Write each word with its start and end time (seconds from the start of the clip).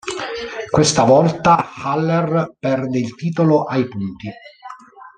Questa 0.71 1.03
volta 1.03 1.75
Haller 1.75 2.55
perde 2.57 2.97
il 2.97 3.13
titolo 3.13 3.65
ai 3.65 3.87
punti. 3.87 4.31